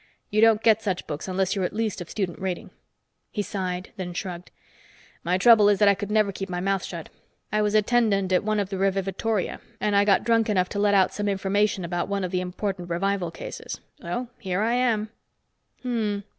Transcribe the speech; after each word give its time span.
"You 0.31 0.41
don't 0.41 0.63
get 0.63 0.81
such 0.81 1.05
books 1.05 1.27
unless 1.27 1.55
you're 1.55 1.63
at 1.63 1.75
least 1.75 2.01
of 2.01 2.09
student 2.09 2.39
rating." 2.39 2.71
He 3.29 3.43
sighed, 3.43 3.91
then 3.97 4.15
shrugged. 4.15 4.49
"My 5.23 5.37
trouble 5.37 5.69
is 5.69 5.77
that 5.77 5.87
I 5.87 5.93
could 5.93 6.09
never 6.09 6.31
keep 6.31 6.49
my 6.49 6.59
mouth 6.59 6.83
shut. 6.83 7.09
I 7.51 7.61
was 7.61 7.75
attendant 7.75 8.33
at 8.33 8.43
one 8.43 8.59
of 8.59 8.69
the 8.69 8.77
revivatoria, 8.77 9.59
and 9.79 9.95
I 9.95 10.03
got 10.03 10.23
drunk 10.23 10.49
enough 10.49 10.69
to 10.69 10.79
let 10.79 10.95
out 10.95 11.13
some 11.13 11.27
information 11.27 11.85
about 11.85 12.07
one 12.07 12.23
of 12.23 12.31
the 12.31 12.41
important 12.41 12.89
revival 12.89 13.29
cases. 13.29 13.79
So 14.01 14.29
here 14.39 14.61
I 14.61 14.73
am." 14.73 15.09
"Umm." 15.85 16.23